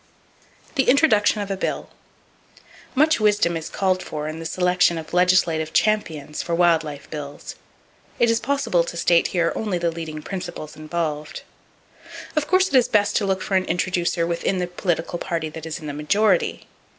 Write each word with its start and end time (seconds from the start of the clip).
The 0.73 0.85
Introduction 0.89 1.41
Of 1.41 1.51
A 1.51 1.55
Bill. 1.57 1.91
—Much 2.95 3.19
wisdom 3.19 3.55
is 3.55 3.69
called 3.69 4.01
for 4.01 4.27
in 4.27 4.39
the 4.39 4.47
selection 4.47 4.97
of 4.97 5.13
legislative 5.13 5.73
champions 5.73 6.41
for 6.41 6.55
wild 6.55 6.83
life 6.83 7.07
bills. 7.11 7.53
It 8.17 8.27
is 8.31 8.39
possible 8.39 8.83
to 8.83 8.97
state 8.97 9.27
here 9.27 9.53
only 9.55 9.77
the 9.77 9.91
leading 9.91 10.23
principles 10.23 10.75
involved. 10.75 11.43
Of 12.35 12.47
course 12.47 12.67
it 12.69 12.73
is 12.75 12.87
best 12.87 13.15
to 13.17 13.27
look 13.27 13.43
for 13.43 13.55
an 13.55 13.65
introducer 13.65 14.25
within 14.25 14.57
the 14.57 14.65
political 14.65 15.19
party 15.19 15.49
that 15.49 15.67
is 15.67 15.77
in 15.79 15.85
the 15.85 15.93
majority. 15.93 16.65